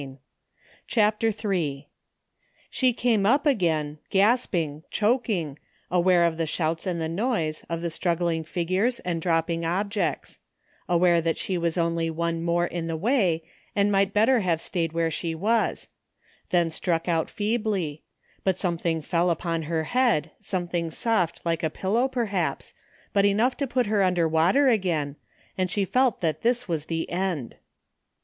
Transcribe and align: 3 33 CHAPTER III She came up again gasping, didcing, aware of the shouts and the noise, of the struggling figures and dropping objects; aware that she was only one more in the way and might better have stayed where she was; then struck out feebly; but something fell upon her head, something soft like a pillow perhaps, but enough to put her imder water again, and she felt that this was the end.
3 0.01 0.07
33 0.07 0.19
CHAPTER 0.87 1.27
III 1.53 1.89
She 2.71 2.91
came 2.91 3.23
up 3.27 3.45
again 3.45 3.99
gasping, 4.09 4.81
didcing, 4.91 5.57
aware 5.91 6.23
of 6.23 6.37
the 6.37 6.47
shouts 6.47 6.87
and 6.87 6.99
the 6.99 7.07
noise, 7.07 7.63
of 7.69 7.81
the 7.81 7.91
struggling 7.91 8.43
figures 8.43 8.99
and 9.01 9.21
dropping 9.21 9.63
objects; 9.63 10.39
aware 10.89 11.21
that 11.21 11.37
she 11.37 11.55
was 11.55 11.77
only 11.77 12.09
one 12.09 12.41
more 12.41 12.65
in 12.65 12.87
the 12.87 12.97
way 12.97 13.43
and 13.75 13.91
might 13.91 14.11
better 14.11 14.39
have 14.39 14.59
stayed 14.59 14.91
where 14.91 15.11
she 15.11 15.35
was; 15.35 15.87
then 16.49 16.71
struck 16.71 17.07
out 17.07 17.29
feebly; 17.29 18.01
but 18.43 18.57
something 18.57 19.03
fell 19.03 19.29
upon 19.29 19.61
her 19.69 19.83
head, 19.83 20.31
something 20.39 20.89
soft 20.89 21.41
like 21.45 21.61
a 21.61 21.69
pillow 21.69 22.07
perhaps, 22.07 22.73
but 23.13 23.23
enough 23.23 23.55
to 23.57 23.67
put 23.67 23.85
her 23.85 23.99
imder 23.99 24.27
water 24.27 24.67
again, 24.67 25.15
and 25.59 25.69
she 25.69 25.85
felt 25.85 26.21
that 26.21 26.41
this 26.41 26.67
was 26.67 26.85
the 26.85 27.07
end. 27.11 27.57